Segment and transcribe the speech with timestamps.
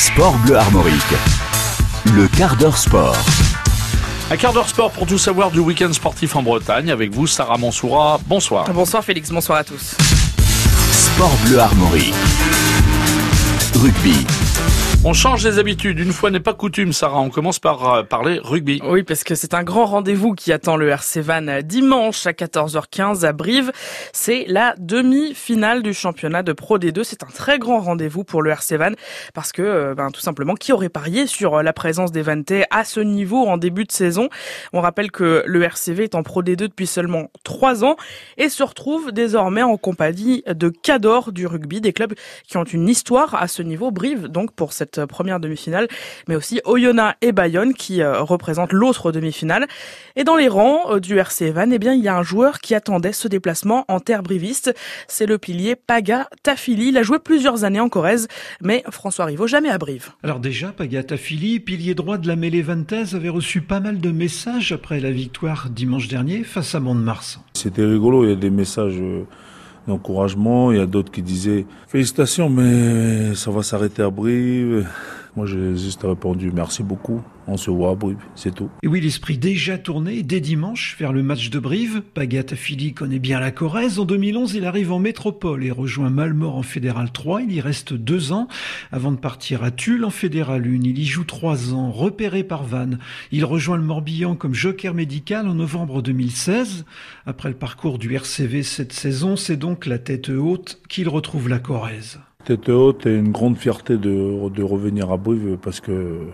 [0.00, 1.14] Sport Bleu Armorique.
[2.14, 3.14] Le quart d'heure sport.
[4.30, 7.58] Un quart d'heure sport pour tout savoir du week-end sportif en Bretagne avec vous, Sarah
[7.58, 8.18] Mansoura.
[8.26, 8.64] Bonsoir.
[8.72, 9.96] Bonsoir Félix, bonsoir à tous.
[10.90, 12.14] Sport Bleu Armorique.
[13.74, 14.26] Rugby.
[15.02, 15.98] On change les habitudes.
[15.98, 17.20] Une fois n'est pas coutume, Sarah.
[17.20, 18.82] On commence par euh, parler rugby.
[18.84, 23.24] Oui, parce que c'est un grand rendez-vous qui attend le RC Van dimanche à 14h15
[23.24, 23.72] à Brive.
[24.12, 27.02] C'est la demi-finale du championnat de Pro D2.
[27.02, 28.90] C'est un très grand rendez-vous pour le RC Van
[29.32, 32.66] parce que, euh, ben, tout simplement, qui aurait parié sur euh, la présence des Vantais
[32.70, 34.28] à ce niveau en début de saison?
[34.74, 37.96] On rappelle que le RCV est en Pro D2 depuis seulement trois ans
[38.36, 42.12] et se retrouve désormais en compagnie de Cador du rugby, des clubs
[42.46, 43.90] qui ont une histoire à ce niveau.
[43.90, 45.88] Brive, donc, pour cette première demi-finale,
[46.28, 49.66] mais aussi Oyonnax et Bayonne qui euh, représentent l'autre demi-finale.
[50.16, 52.60] Et dans les rangs euh, du RC Evan, eh bien, il y a un joueur
[52.60, 54.74] qui attendait ce déplacement en terre briviste.
[55.08, 56.88] C'est le pilier Paga Tafili.
[56.88, 58.28] Il a joué plusieurs années en Corrèze,
[58.62, 60.10] mais François Rivaud jamais à Brive.
[60.22, 64.10] Alors déjà, Paga Tafili, pilier droit de la mêlée vantaise, avait reçu pas mal de
[64.10, 67.40] messages après la victoire dimanche dernier face à Mont-de-Mars.
[67.54, 69.24] C'était rigolo, il y a des messages euh,
[69.86, 70.72] d'encouragement.
[70.72, 74.86] Il y a d'autres qui disaient félicitations, mais ça va s'arrêter à Brive.
[75.36, 77.22] Moi, j'ai juste répondu merci beaucoup.
[77.52, 78.70] On se voit à Brive, c'est tout.
[78.84, 82.00] Et oui, l'esprit déjà tourné dès dimanche vers le match de Brive.
[82.14, 83.98] Pagatafili connaît bien la Corrèze.
[83.98, 87.42] En 2011, il arrive en métropole et rejoint Malmort en Fédéral 3.
[87.42, 88.46] Il y reste deux ans
[88.92, 90.84] avant de partir à Tulle en Fédéral 1.
[90.84, 93.00] Il y joue trois ans, repéré par Vannes.
[93.32, 96.84] Il rejoint le Morbihan comme joker médical en novembre 2016.
[97.26, 101.58] Après le parcours du RCV cette saison, c'est donc la tête haute qu'il retrouve la
[101.58, 102.20] Corrèze.
[102.44, 106.28] Tête haute et une grande fierté de, de revenir à Brive parce que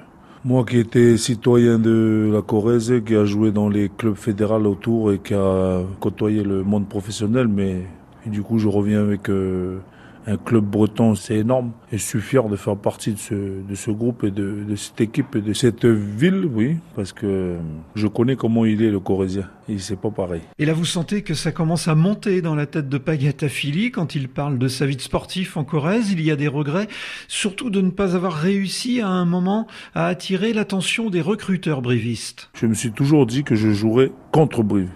[0.46, 5.12] moi qui étais citoyen de la Corrèze, qui a joué dans les clubs fédéraux autour
[5.12, 7.82] et qui a côtoyé le monde professionnel, mais
[8.26, 9.78] du coup je reviens avec euh,
[10.26, 11.72] un club breton, c'est énorme.
[11.92, 14.76] Et je suis fier de faire partie de ce, de ce groupe et de, de,
[14.76, 17.56] cette équipe et de cette ville, oui, parce que
[17.94, 19.48] je connais comment il est le Corésien.
[19.68, 20.42] Et c'est pas pareil.
[20.58, 24.14] Et là, vous sentez que ça commence à monter dans la tête de Pagatafili quand
[24.14, 26.12] il parle de sa vie de sportif en Corrèze.
[26.12, 26.88] Il y a des regrets,
[27.28, 32.50] surtout de ne pas avoir réussi à un moment à attirer l'attention des recruteurs brivistes.
[32.54, 34.90] Je me suis toujours dit que je jouerais contre Brive,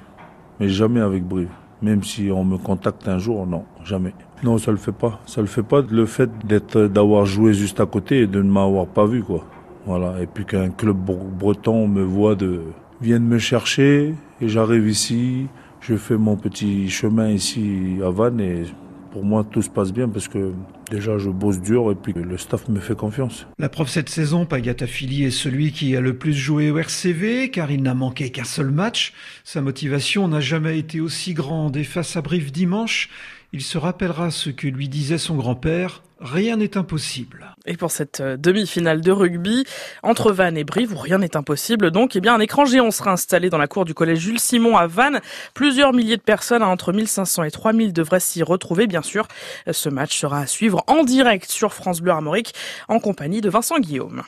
[0.59, 1.49] mais jamais avec Brive.
[1.83, 4.13] Même si on me contacte un jour, non, jamais.
[4.43, 5.21] Non, ça le fait pas.
[5.27, 5.83] Ça le fait pas.
[5.83, 9.45] Le fait d'être, d'avoir joué juste à côté et de ne m'avoir pas vu, quoi.
[9.87, 10.21] Voilà.
[10.21, 12.63] Et puis qu'un club breton me voit de,
[13.01, 15.47] vienne me chercher et j'arrive ici.
[15.81, 18.65] Je fais mon petit chemin ici à Vannes et
[19.13, 20.53] pour moi, tout se passe bien parce que
[20.91, 23.47] déjà, je bosse dur et puis le staff me fait confiance.
[23.59, 27.71] La preuve cette saison, Pagatafili est celui qui a le plus joué au RCV car
[27.71, 29.13] il n'a manqué qu'un seul match.
[29.45, 33.09] Sa motivation n'a jamais été aussi grande et face à Brive dimanche,
[33.53, 37.57] il se rappellera ce que lui disait son grand-père, rien n'est impossible.
[37.67, 39.65] Et pour cette demi-finale de rugby,
[40.05, 43.11] entre Vannes et Brive, où rien n'est impossible, donc, eh bien, un écran géant sera
[43.11, 45.21] installé dans la cour du collège Jules Simon à Vannes.
[45.53, 49.27] Plusieurs milliers de personnes, entre 1500 et 3000, devraient s'y retrouver, bien sûr.
[49.71, 52.55] Ce match sera à suivre en direct sur France Bleu Armorique,
[52.89, 54.23] en compagnie de Vincent Guillaume.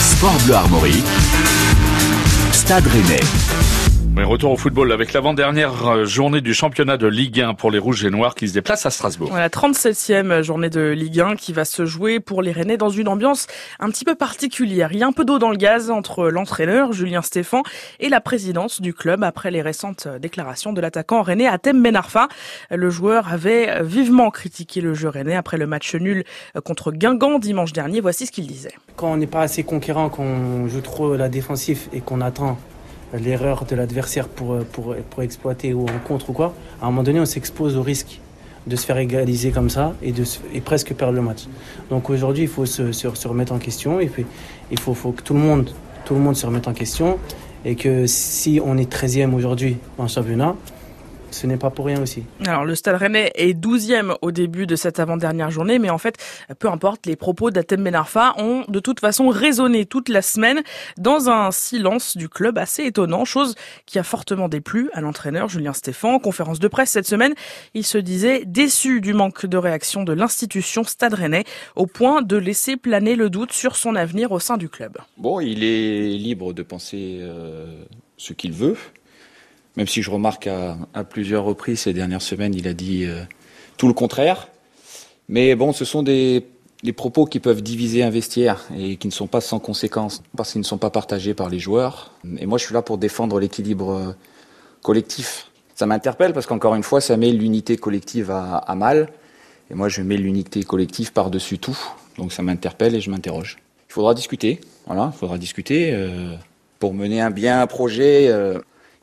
[0.00, 1.04] Sport Bleu Armorique.
[2.52, 3.81] Stade Rennais.
[4.14, 8.04] Mais retour au football avec l'avant-dernière journée du championnat de Ligue 1 pour les Rouges
[8.04, 9.30] et Noirs qui se déplacent à Strasbourg.
[9.30, 13.08] Voilà, 37e journée de Ligue 1 qui va se jouer pour les Rennais dans une
[13.08, 13.46] ambiance
[13.80, 14.90] un petit peu particulière.
[14.92, 17.62] Il y a un peu d'eau dans le gaz entre l'entraîneur Julien Stéphan
[18.00, 22.28] et la présidence du club après les récentes déclarations de l'attaquant rennais Atem Benarfa.
[22.70, 26.24] Le joueur avait vivement critiqué le jeu rennais après le match nul
[26.66, 28.02] contre Guingamp dimanche dernier.
[28.02, 28.74] Voici ce qu'il disait.
[28.94, 32.58] Quand on n'est pas assez conquérant, qu'on joue trop la défensive et qu'on attend
[33.18, 37.02] l'erreur de l'adversaire pour, pour, pour exploiter ou en contre ou quoi, à un moment
[37.02, 38.20] donné, on s'expose au risque
[38.66, 40.24] de se faire égaliser comme ça et, de,
[40.54, 41.44] et presque perdre le match.
[41.90, 44.24] Donc aujourd'hui, il faut se, se, se, remettre en question et puis
[44.70, 45.70] il faut, faut que tout le, monde,
[46.04, 47.18] tout le monde se remette en question
[47.64, 50.54] et que si on est 13e aujourd'hui en championnat,
[51.32, 52.24] ce n'est pas pour rien aussi.
[52.46, 56.16] Alors le Stade Rennais est 12e au début de cette avant-dernière journée, mais en fait,
[56.58, 60.62] peu importe, les propos d'Atem Benarfa ont de toute façon résonné toute la semaine
[60.98, 63.54] dans un silence du club assez étonnant, chose
[63.86, 66.14] qui a fortement déplu à l'entraîneur Julien Stéphan.
[66.14, 67.34] En conférence de presse cette semaine,
[67.74, 71.44] il se disait déçu du manque de réaction de l'institution Stade Rennais,
[71.76, 74.98] au point de laisser planer le doute sur son avenir au sein du club.
[75.16, 77.84] Bon, il est libre de penser euh,
[78.16, 78.76] ce qu'il veut.
[79.76, 83.22] Même si je remarque à, à, plusieurs reprises ces dernières semaines, il a dit euh,
[83.76, 84.48] tout le contraire.
[85.28, 86.46] Mais bon, ce sont des,
[86.82, 90.52] des, propos qui peuvent diviser un vestiaire et qui ne sont pas sans conséquences parce
[90.52, 92.12] qu'ils ne sont pas partagés par les joueurs.
[92.38, 94.12] Et moi, je suis là pour défendre l'équilibre euh,
[94.82, 95.50] collectif.
[95.74, 99.08] Ça m'interpelle parce qu'encore une fois, ça met l'unité collective à, à, mal.
[99.70, 101.78] Et moi, je mets l'unité collective par-dessus tout
[102.18, 103.58] Donc ça m'interpelle et je m'interroge.
[103.88, 105.92] Il faudra discuter, voilà, il faudra discuter.
[105.92, 106.34] Euh,
[106.78, 108.58] pour mener un bien projet, euh,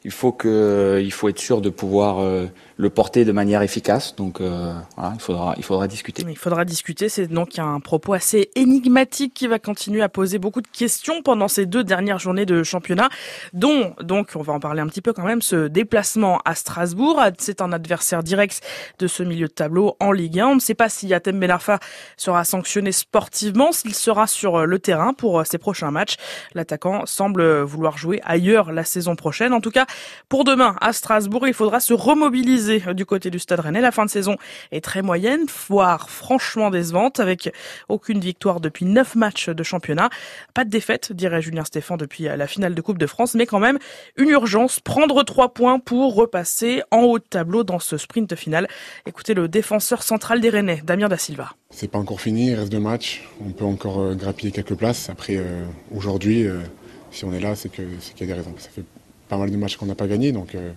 [0.05, 2.45] il faut que, il faut être sûr de pouvoir euh,
[2.77, 4.15] le porter de manière efficace.
[4.15, 6.23] Donc euh, voilà, il faudra, il faudra discuter.
[6.27, 7.09] Il faudra discuter.
[7.09, 11.49] C'est donc un propos assez énigmatique qui va continuer à poser beaucoup de questions pendant
[11.49, 13.09] ces deux dernières journées de championnat,
[13.53, 15.41] dont donc on va en parler un petit peu quand même.
[15.41, 18.61] Ce déplacement à Strasbourg, c'est un adversaire direct
[18.99, 20.47] de ce milieu de tableau en Ligue 1.
[20.47, 21.79] On ne sait pas si Yatem Benarfa
[22.15, 26.15] sera sanctionné sportivement, s'il sera sur le terrain pour ses prochains matchs.
[26.53, 29.51] L'attaquant semble vouloir jouer ailleurs la saison prochaine.
[29.53, 29.85] En tout cas,
[30.27, 33.81] pour demain à Strasbourg, il faudra se remobiliser du côté du Stade Rennais.
[33.81, 34.35] La fin de saison
[34.71, 37.51] est très moyenne, voire franchement décevante, avec
[37.87, 40.09] aucune victoire depuis neuf matchs de championnat.
[40.53, 43.59] Pas de défaite, dirait Julien Stéphan depuis la finale de Coupe de France, mais quand
[43.59, 43.79] même
[44.17, 48.67] une urgence, prendre trois points pour repasser en haut de tableau dans ce sprint final.
[49.05, 51.53] Écoutez le défenseur central des Rennais, Damien Da Silva.
[51.71, 55.09] C'est pas encore fini, il reste deux matchs, on peut encore euh, grappiller quelques places.
[55.09, 55.65] Après, euh,
[55.95, 56.59] aujourd'hui, euh,
[57.11, 58.53] si on est là, c'est qu'il y a des raisons.
[58.57, 58.83] Ça fait
[59.29, 60.71] pas mal de matchs qu'on n'a pas gagné, donc euh,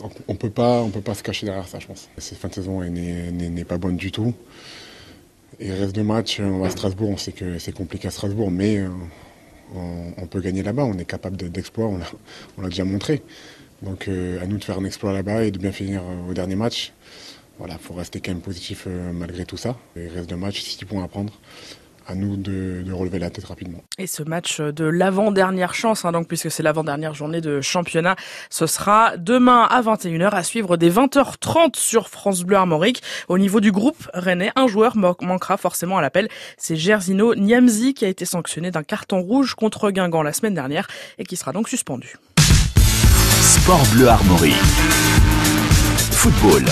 [0.00, 2.08] on on peut pas se cacher derrière ça, je pense.
[2.18, 4.32] Cette fin de saison n'est pas bonne du tout.
[5.60, 8.50] Il reste deux matchs, on va à Strasbourg, on sait que c'est compliqué à Strasbourg,
[8.50, 8.88] mais euh,
[10.16, 13.22] on, peut gagner là-bas, on est capable d'exploit, on l'a déjà montré.
[13.82, 16.56] Donc euh, à nous de faire un exploit là-bas et de bien finir au dernier
[16.56, 16.92] match.
[17.58, 19.76] Voilà, faut rester quand même positif malgré tout ça.
[19.94, 21.32] Il reste deux matchs, six points à prendre
[22.06, 23.78] à nous de, relever la tête rapidement.
[23.98, 28.16] Et ce match de l'avant-dernière chance, hein, donc puisque c'est l'avant-dernière journée de championnat,
[28.50, 33.02] ce sera demain à 21h à suivre dès 20h30 sur France Bleu Armorique.
[33.28, 36.28] Au niveau du groupe rennais, un joueur manquera forcément à l'appel.
[36.58, 40.86] C'est Gersino Niamzi qui a été sanctionné d'un carton rouge contre Guingamp la semaine dernière
[41.18, 42.16] et qui sera donc suspendu.
[43.40, 44.54] Sport Bleu Armorique.
[46.12, 46.64] Football.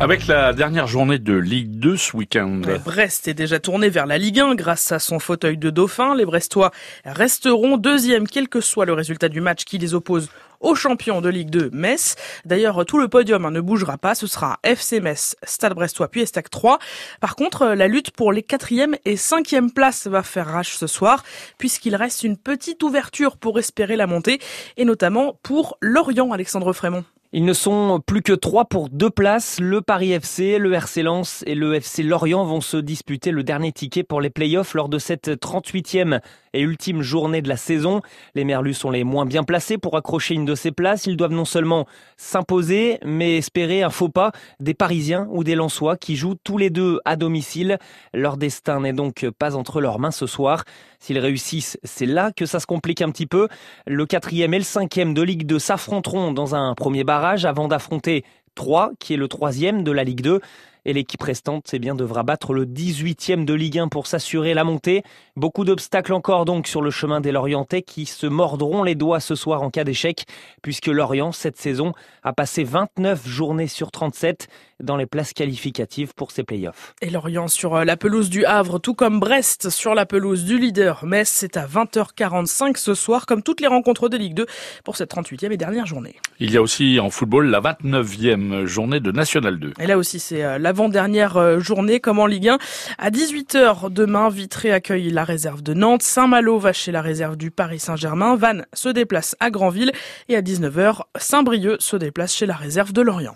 [0.00, 2.62] Avec la dernière journée de Ligue 2 ce week-end.
[2.82, 6.14] Brest est déjà tourné vers la Ligue 1 grâce à son fauteuil de dauphin.
[6.14, 6.70] Les Brestois
[7.04, 10.30] resteront deuxième quel que soit le résultat du match qui les oppose
[10.60, 12.16] aux champions de Ligue 2, Metz.
[12.46, 14.14] D'ailleurs, tout le podium hein, ne bougera pas.
[14.14, 16.78] Ce sera FC Metz, Stade Brestois, puis Estac 3.
[17.20, 21.24] Par contre, la lutte pour les quatrième et cinquième places va faire rage ce soir,
[21.58, 24.40] puisqu'il reste une petite ouverture pour espérer la montée,
[24.78, 27.04] et notamment pour Lorient, Alexandre Frémont.
[27.32, 29.60] Ils ne sont plus que trois pour deux places.
[29.60, 33.70] Le Paris FC, le RC Lens et le FC Lorient vont se disputer le dernier
[33.70, 36.20] ticket pour les playoffs lors de cette 38e
[36.52, 38.00] et ultime journée de la saison.
[38.34, 41.06] Les Merlus sont les moins bien placés pour accrocher une de ces places.
[41.06, 41.86] Ils doivent non seulement
[42.16, 46.70] s'imposer, mais espérer un faux pas des Parisiens ou des Lensois qui jouent tous les
[46.70, 47.78] deux à domicile.
[48.14, 50.64] Leur destin n'est donc pas entre leurs mains ce soir.
[50.98, 53.48] S'ils réussissent, c'est là que ça se complique un petit peu.
[53.86, 58.24] Le quatrième et le cinquième de Ligue 2 s'affronteront dans un premier barrage avant d'affronter
[58.54, 60.40] 3, qui est le troisième de la Ligue 2.
[60.84, 64.64] Et l'équipe restante eh bien, devra battre le 18e de Ligue 1 pour s'assurer la
[64.64, 65.02] montée.
[65.36, 69.34] Beaucoup d'obstacles encore donc sur le chemin des Lorientais qui se mordront les doigts ce
[69.34, 70.24] soir en cas d'échec,
[70.62, 71.92] puisque Lorient, cette saison,
[72.22, 74.48] a passé 29 journées sur 37
[74.82, 76.94] dans les places qualificatives pour ses playoffs.
[77.02, 80.58] Et Lorient sur euh, la pelouse du Havre, tout comme Brest sur la pelouse du
[80.58, 84.46] leader Metz, c'est à 20h45 ce soir, comme toutes les rencontres de Ligue 2
[84.84, 86.16] pour cette 38e et dernière journée.
[86.38, 89.74] Il y a aussi en football la 29e journée de National 2.
[89.78, 92.58] Et là aussi, c'est euh, l'avant-dernière euh, journée, comme en Ligue 1.
[92.98, 97.50] À 18h demain, Vitré accueille la réserve de Nantes, Saint-Malo va chez la réserve du
[97.50, 99.90] Paris Saint-Germain, Vannes se déplace à Granville
[100.28, 103.34] et à 19h, Saint-Brieuc se déplace chez la réserve de Lorient.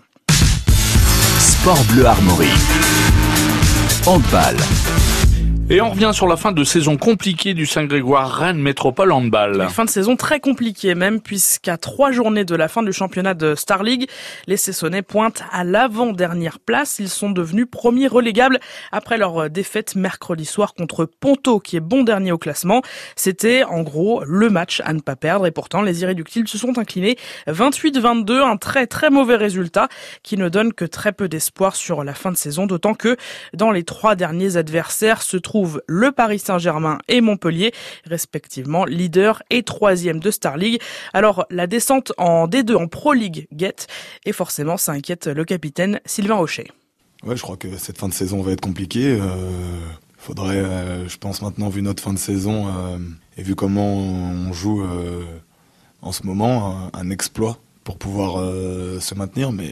[1.39, 2.49] Sport Bleu Armorique.
[4.05, 4.55] Handball.
[5.67, 9.67] Et on revient sur la fin de saison compliquée du Saint-Grégoire Rennes Métropole Handball.
[9.69, 13.55] fin de saison très compliquée même puisqu'à trois journées de la fin du championnat de
[13.55, 14.07] Star League,
[14.45, 16.99] les Sessonnais pointent à l'avant-dernière place.
[16.99, 18.59] Ils sont devenus premiers relégables
[18.91, 22.83] après leur défaite mercredi soir contre Ponto qui est bon dernier au classement.
[23.15, 26.77] C'était en gros le match à ne pas perdre et pourtant les irréductibles se sont
[26.77, 27.17] inclinés
[27.47, 29.87] 28-22, un très très mauvais résultat
[30.21, 33.17] qui ne donne que très peu d'espoir sur la fin de saison d'autant que
[33.55, 35.54] dans les trois derniers adversaires se trouvent
[35.87, 37.71] le Paris Saint-Germain et Montpellier,
[38.05, 40.81] respectivement leader et troisième de Star League.
[41.13, 43.87] Alors la descente en D2 en Pro League guette
[44.25, 46.67] et forcément ça inquiète le capitaine Sylvain Rocher.
[47.23, 49.17] Ouais, je crois que cette fin de saison va être compliquée.
[49.19, 49.79] Euh,
[50.17, 52.97] faudrait, euh, je pense maintenant, vu notre fin de saison euh,
[53.37, 54.83] et vu comment on joue
[56.01, 58.37] en ce moment, un, un exploit pour pouvoir
[59.01, 59.71] se maintenir, mais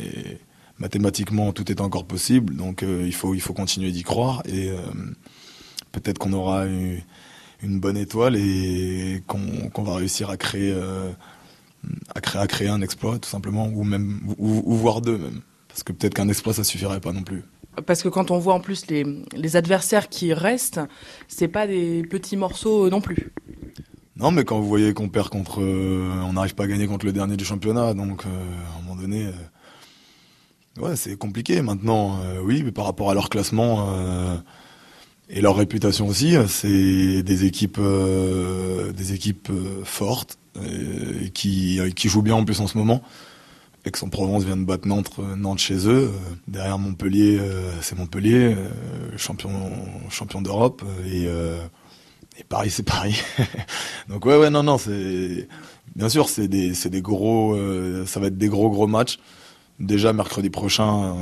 [0.79, 4.71] mathématiquement tout est encore possible, donc il faut il faut continuer d'y croire et
[5.93, 11.11] peut-être qu'on aura une, bonne étoile et qu'on va réussir à créer, euh,
[12.13, 15.41] à créer, à créer un exploit tout simplement, ou même, ou, ou voire deux même.
[15.69, 17.43] Parce que peut-être qu'un exploit ça suffirait pas non plus.
[17.85, 20.81] Parce que quand on voit en plus les, les adversaires qui restent,
[21.27, 23.31] c'est pas des petits morceaux non plus.
[24.17, 27.13] Non, mais quand vous voyez qu'on perd contre, on n'arrive pas à gagner contre le
[27.13, 29.31] dernier du championnat, donc à un moment donné,
[30.77, 31.63] ouais, c'est compliqué.
[31.63, 33.89] Maintenant, oui, mais par rapport à leur classement
[35.35, 37.81] et leur réputation aussi, c'est des équipes,
[38.95, 39.51] des équipes
[39.83, 43.01] fortes et qui, jouent bien en plus en ce moment.
[43.85, 46.09] Aix-en-Provence vient de battre Nantes, euh, Nantes chez eux.
[46.09, 48.55] Euh, derrière Montpellier, euh, c'est Montpellier,
[49.17, 50.83] champion, d'Europe.
[51.05, 51.27] Et,
[52.49, 53.21] Paris, c'est Paris.
[54.09, 55.47] Donc ouais, ouais, non, non, c'est
[55.95, 57.55] bien sûr, c'est des, des gros,
[58.05, 59.19] ça va être des gros, gros matchs.
[59.79, 61.15] Déjà mercredi prochain,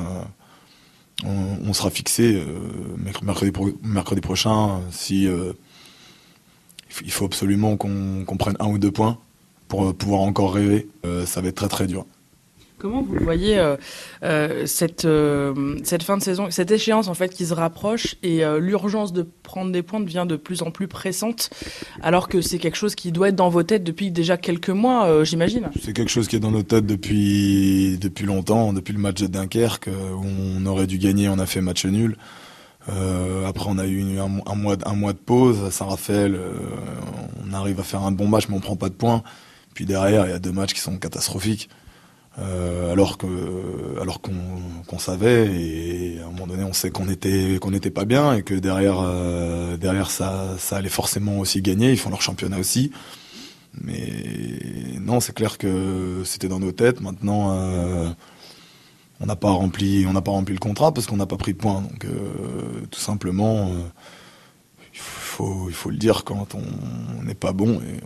[1.24, 2.44] on, sera fixé
[3.22, 3.52] mercredi,
[3.84, 4.82] mercredi prochain.
[4.92, 5.28] Si
[7.04, 9.18] il faut absolument qu'on, prenne un ou deux points
[9.68, 10.88] pour pouvoir encore rêver.
[11.26, 12.06] ça va être très, très dur.
[12.82, 13.78] Comment vous voyez euh,
[14.24, 18.42] euh, cette, euh, cette fin de saison, cette échéance en fait qui se rapproche et
[18.60, 21.52] l'urgence de prendre des points devient de plus en plus pressante
[22.02, 25.24] alors que c'est quelque chose qui doit être dans vos têtes depuis déjà quelques mois,
[25.24, 25.70] j'imagine?
[25.80, 29.28] C'est quelque chose qui est dans nos têtes depuis, depuis longtemps, depuis le match de
[29.28, 32.18] Dunkerque où on aurait dû gagner, on a fait match nul.
[32.88, 36.40] après, on a eu un, mois, un mois de pause à Saint-Raphaël.
[37.48, 39.22] on arrive à faire un bon match, mais on prend pas de points.
[39.76, 41.70] Puis derrière, il y a deux matchs qui sont catastrophiques.
[42.40, 43.28] Euh, alors que
[44.02, 48.06] alors qu'on savait et à un moment donné on sait qu'on était qu'on n'était pas
[48.06, 51.92] bien et que derrière euh, derrière ça ça allait forcément aussi gagner.
[51.92, 52.92] Ils font leur championnat aussi.
[53.82, 57.02] Mais non c'est clair que c'était dans nos têtes.
[57.02, 58.10] Maintenant euh,
[59.20, 61.82] on n'a pas rempli le contrat parce qu'on n'a pas pris de points.
[61.82, 62.08] Donc
[62.92, 63.72] tout simplement
[64.94, 68.00] il faut il faut le dire quand on n'est pas bon et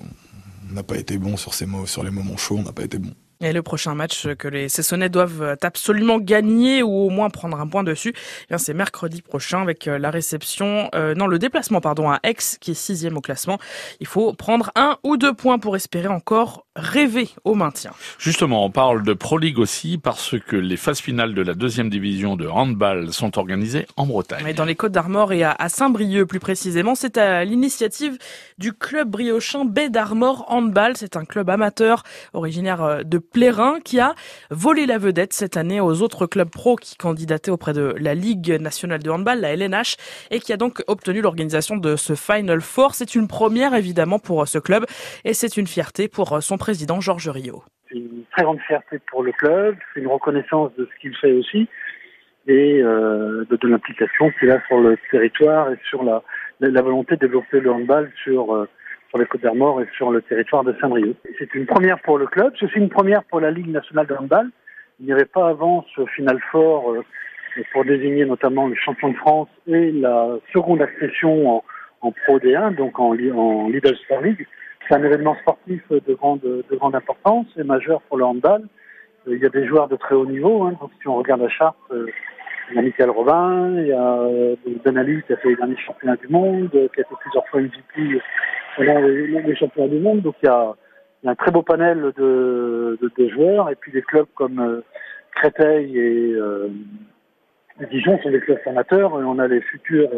[0.72, 2.84] on n'a pas été bon sur ces mots sur les moments chauds on n'a pas
[2.84, 7.30] été bon et le prochain match que les Sessonnais doivent absolument gagner ou au moins
[7.30, 8.14] prendre un point dessus,
[8.50, 12.36] eh c'est mercredi prochain avec euh, la réception, euh, non le déplacement pardon à Aix
[12.60, 13.60] qui est sixième au classement.
[14.00, 17.92] Il faut prendre un ou deux points pour espérer encore rêver au maintien.
[18.20, 21.90] Justement, on parle de Pro League aussi parce que les phases finales de la deuxième
[21.90, 24.46] division de handball sont organisées en Bretagne.
[24.48, 28.18] Et dans les Côtes d'Armor et à Saint-Brieuc plus précisément, c'est à l'initiative
[28.58, 30.98] du club briochin Baie d'Armor Handball.
[30.98, 32.04] C'est un club amateur
[32.34, 34.16] originaire euh, de Plérin qui a
[34.52, 38.60] volé la vedette cette année aux autres clubs pro qui candidataient auprès de la Ligue
[38.60, 39.96] nationale de handball, la LNH,
[40.32, 42.96] et qui a donc obtenu l'organisation de ce Final Four.
[42.96, 44.86] C'est une première évidemment pour ce club
[45.24, 47.62] et c'est une fierté pour son président Georges Rio.
[47.88, 51.32] C'est une très grande fierté pour le club, c'est une reconnaissance de ce qu'il fait
[51.32, 51.68] aussi
[52.48, 56.24] et euh, de, l'implication qu'il a sur le territoire et sur la,
[56.82, 58.68] volonté de développer le handball sur euh,
[59.10, 61.16] sur les Côtes d'Armor et sur le territoire de Saint-Brieuc.
[61.38, 64.16] C'est une première pour le club, c'est aussi une première pour la Ligue nationale de
[64.16, 64.50] handball.
[65.00, 67.04] Il n'y avait pas avant ce final fort euh,
[67.74, 71.64] pour désigner notamment le champion de France et la seconde accession en,
[72.02, 73.70] en Pro D1, donc en, en
[74.06, 74.48] Star League.
[74.88, 78.64] C'est un événement sportif de grande, de grande importance et majeur pour le handball.
[79.28, 80.64] Euh, il y a des joueurs de très haut niveau.
[80.64, 82.06] Hein, si on regarde la charte, euh,
[82.70, 84.28] il y a Michael Robin, il y a
[84.84, 87.62] Ben Ali qui a fait les derniers championnats du monde, qui a été plusieurs fois
[87.62, 88.22] MVP
[88.76, 90.22] pendant les, championnats du monde.
[90.22, 90.74] Donc il y a,
[91.26, 92.98] un très beau panel de,
[93.34, 93.70] joueurs.
[93.70, 94.82] Et puis des clubs comme euh,
[95.36, 96.70] Créteil et euh,
[97.92, 99.12] Dijon sont des clubs formateurs.
[99.20, 100.10] Et on a les futurs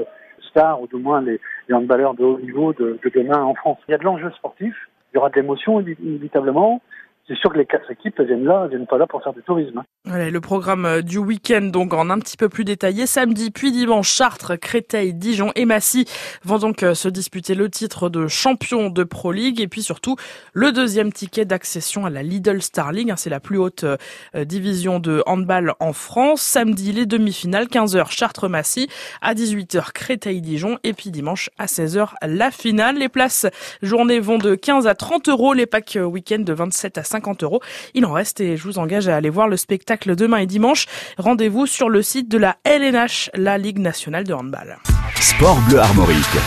[0.82, 3.80] ou du moins les, les handballeurs de haut niveau de demain en France.
[3.88, 4.76] Il y a de l'enjeu sportif,
[5.12, 6.82] il y aura de l'émotion inévitablement
[7.28, 9.84] c'est sûr que les quatre équipes viennent là, viennent pas là pour faire du tourisme.
[10.06, 13.06] Voilà, le programme euh, du week-end, donc en un petit peu plus détaillé.
[13.06, 16.06] Samedi, puis dimanche, Chartres, Créteil, Dijon et Massy
[16.46, 20.16] vont donc euh, se disputer le titre de champion de Pro League et puis surtout
[20.54, 23.12] le deuxième ticket d'accession à la Lidl Star League.
[23.12, 23.98] Hein, c'est la plus haute euh,
[24.46, 26.42] division de handball en France.
[26.42, 28.88] Samedi, les demi-finales, 15h, Chartres-Massy,
[29.22, 32.98] à 18h, Créteil-Dijon et puis dimanche à 16h, la finale.
[32.98, 33.48] Les places
[33.82, 37.44] journée vont de 15 à 30 euros, les packs week-end de 27 à 50 50
[37.44, 37.62] euros.
[37.96, 40.86] Il en reste et je vous engage à aller voir le spectacle demain et dimanche.
[41.18, 44.78] Rendez-vous sur le site de la LNH, la Ligue nationale de handball.
[45.20, 46.38] Sport bleu armorique.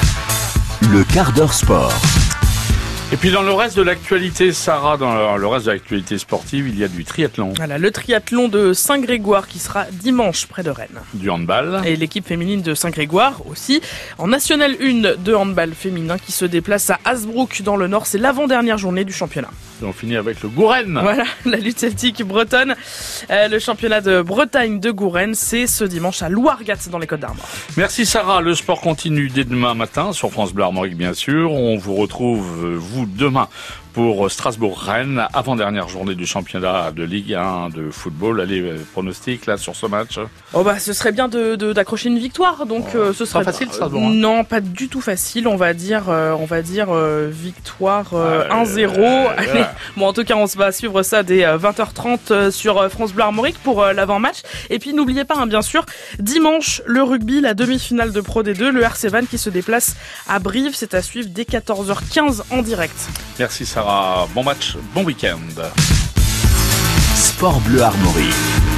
[0.93, 1.93] Le quart d'heure sport.
[3.13, 6.79] Et puis dans le reste de l'actualité, Sarah, dans le reste de l'actualité sportive, il
[6.79, 7.55] y a du triathlon.
[7.57, 11.01] Voilà, le triathlon de Saint-Grégoire qui sera dimanche près de Rennes.
[11.15, 11.83] Du handball.
[11.85, 13.81] Et l'équipe féminine de Saint-Grégoire aussi.
[14.19, 18.07] En National 1 de handball féminin qui se déplace à Hasbrook dans le Nord.
[18.07, 19.51] C'est l'avant-dernière journée du championnat.
[19.83, 20.99] Et on finit avec le Gouren.
[21.01, 22.75] Voilà, la lutte celtique bretonne.
[23.31, 27.21] Euh, le championnat de Bretagne de Gouren, c'est ce dimanche à Loiregat dans les Côtes
[27.21, 27.47] d'Armor.
[27.77, 28.41] Merci Sarah.
[28.41, 31.53] Le sport continue dès demain matin sur France Bleu Armorique, bien sûr.
[31.53, 33.49] On vous retrouve, euh, vous, demain
[34.01, 38.41] pour pour Strasbourg-Rennes, avant-dernière journée du championnat de Ligue 1 de football.
[38.41, 40.19] Allez, euh, pronostic là sur ce match
[40.53, 43.45] Oh bah ce serait bien de d'accrocher une victoire, donc Oh, euh, ce pas serait
[43.45, 44.11] facile, Strasbourg, hein.
[44.15, 45.47] Non, pas du tout facile.
[45.49, 48.99] On va dire, euh, on va dire euh, victoire euh, Ah, 1-0.
[48.99, 49.49] euh, Allez.
[49.51, 49.75] voilà.
[49.97, 52.89] Bon, en tout cas, on se va suivre ça dès euh, 20h30 euh, sur euh,
[52.89, 54.39] France Bleu Armorique pour euh, l'avant-match.
[54.71, 55.85] Et puis n'oubliez pas, hein, bien sûr,
[56.19, 59.95] dimanche le rugby, la demi-finale de Pro D2, le RC Van qui se déplace
[60.27, 60.73] à Brive.
[60.75, 62.97] C'est à suivre dès 14h15 en direct.
[63.39, 63.90] Merci Sarah,
[64.35, 65.39] bon match, bon week-end.
[67.17, 68.70] Sport Bleu Armorique.